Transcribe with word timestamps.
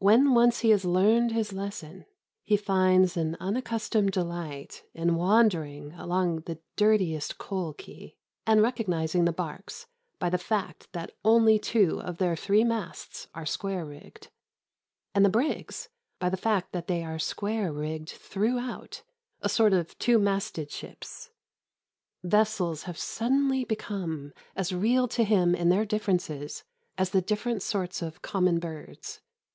When 0.00 0.32
once 0.32 0.60
he 0.60 0.70
has 0.70 0.84
learned 0.84 1.32
his 1.32 1.52
lesson, 1.52 2.06
he 2.44 2.56
finds 2.56 3.16
an 3.16 3.36
unaccustomed 3.40 4.12
delight 4.12 4.84
in 4.94 5.16
wandering 5.16 5.90
along 5.94 6.42
the 6.42 6.60
dirtiest 6.76 7.36
coal 7.36 7.74
quay, 7.74 8.14
and 8.46 8.62
recognising 8.62 9.24
the 9.24 9.32
barques 9.32 9.86
by 10.20 10.30
the 10.30 10.38
fact 10.38 10.86
that 10.92 11.10
only 11.24 11.58
two 11.58 12.00
of 12.00 12.18
their 12.18 12.36
three 12.36 12.62
masts 12.62 13.26
are 13.34 13.44
square 13.44 13.84
rigged, 13.84 14.28
and 15.16 15.24
the 15.24 15.28
brigs 15.28 15.88
by 16.20 16.28
the 16.28 16.36
fact 16.36 16.70
that 16.70 16.86
they 16.86 17.02
are 17.02 17.18
square 17.18 17.72
rigged 17.72 18.10
throughout 18.10 19.02
a 19.40 19.48
sort 19.48 19.72
of 19.72 19.98
two 19.98 20.20
masted 20.20 20.70
ships. 20.70 21.30
Vessels 22.22 22.84
have 22.84 22.96
suddenly 22.96 23.64
become 23.64 24.32
as 24.54 24.72
real 24.72 25.08
to 25.08 25.24
him 25.24 25.56
in 25.56 25.70
their 25.70 25.84
differences 25.84 26.62
as 26.96 27.10
the 27.10 27.20
different 27.20 27.64
sorts 27.64 28.00
of 28.00 28.22
common 28.22 28.60
birds. 28.60 29.22